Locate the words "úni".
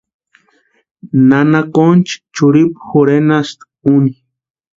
3.95-4.13